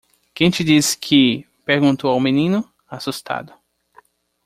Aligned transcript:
"Quem 0.33 0.49
te 0.49 0.63
disse 0.63 0.97
que?" 0.97 1.45
perguntou 1.63 2.09
ao 2.09 2.19
menino? 2.19 2.67
assustado. 2.89 3.53